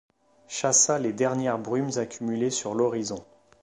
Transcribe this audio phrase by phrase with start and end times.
[0.47, 3.23] chassa les dernières brumes accumulées sur l’horizon.